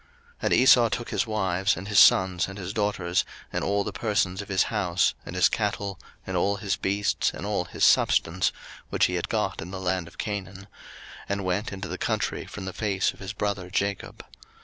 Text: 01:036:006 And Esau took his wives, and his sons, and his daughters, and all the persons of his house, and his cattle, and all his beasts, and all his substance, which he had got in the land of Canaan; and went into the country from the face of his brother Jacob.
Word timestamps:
01:036:006 0.01 0.09
And 0.45 0.53
Esau 0.55 0.89
took 0.89 1.09
his 1.11 1.27
wives, 1.27 1.77
and 1.77 1.87
his 1.87 1.99
sons, 1.99 2.47
and 2.47 2.57
his 2.57 2.73
daughters, 2.73 3.23
and 3.53 3.63
all 3.63 3.83
the 3.83 3.91
persons 3.93 4.41
of 4.41 4.47
his 4.49 4.63
house, 4.73 5.13
and 5.27 5.35
his 5.35 5.47
cattle, 5.47 5.99
and 6.25 6.35
all 6.35 6.55
his 6.55 6.75
beasts, 6.75 7.29
and 7.31 7.45
all 7.45 7.65
his 7.65 7.83
substance, 7.83 8.51
which 8.89 9.05
he 9.05 9.13
had 9.13 9.29
got 9.29 9.61
in 9.61 9.69
the 9.69 9.79
land 9.79 10.07
of 10.07 10.17
Canaan; 10.17 10.65
and 11.29 11.45
went 11.45 11.71
into 11.71 11.87
the 11.87 11.99
country 11.99 12.45
from 12.47 12.65
the 12.65 12.73
face 12.73 13.13
of 13.13 13.19
his 13.19 13.33
brother 13.33 13.69
Jacob. 13.69 14.25